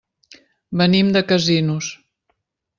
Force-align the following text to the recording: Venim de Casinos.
Venim 0.81 1.13
de 1.17 1.23
Casinos. 1.33 1.93